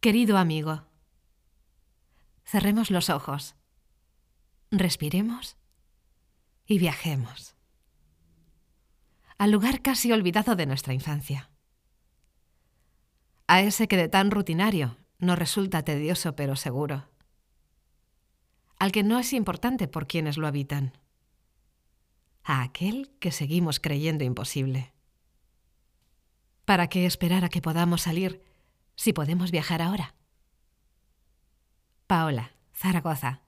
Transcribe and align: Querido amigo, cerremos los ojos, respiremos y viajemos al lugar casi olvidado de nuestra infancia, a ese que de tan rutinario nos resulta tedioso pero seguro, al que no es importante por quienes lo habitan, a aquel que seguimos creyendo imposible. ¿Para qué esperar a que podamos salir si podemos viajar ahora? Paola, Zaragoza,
Querido 0.00 0.38
amigo, 0.38 0.86
cerremos 2.42 2.90
los 2.90 3.10
ojos, 3.10 3.54
respiremos 4.70 5.58
y 6.64 6.78
viajemos 6.78 7.54
al 9.36 9.50
lugar 9.50 9.82
casi 9.82 10.10
olvidado 10.10 10.56
de 10.56 10.64
nuestra 10.64 10.94
infancia, 10.94 11.50
a 13.46 13.60
ese 13.60 13.88
que 13.88 13.98
de 13.98 14.08
tan 14.08 14.30
rutinario 14.30 14.96
nos 15.18 15.38
resulta 15.38 15.82
tedioso 15.82 16.34
pero 16.34 16.56
seguro, 16.56 17.10
al 18.78 18.92
que 18.92 19.02
no 19.02 19.18
es 19.18 19.34
importante 19.34 19.86
por 19.86 20.06
quienes 20.06 20.38
lo 20.38 20.46
habitan, 20.46 20.96
a 22.42 22.62
aquel 22.62 23.10
que 23.18 23.32
seguimos 23.32 23.80
creyendo 23.80 24.24
imposible. 24.24 24.94
¿Para 26.64 26.88
qué 26.88 27.04
esperar 27.04 27.44
a 27.44 27.50
que 27.50 27.60
podamos 27.60 28.00
salir 28.00 28.42
si 29.00 29.14
podemos 29.14 29.50
viajar 29.50 29.80
ahora? 29.80 30.14
Paola, 32.06 32.50
Zaragoza, 32.74 33.40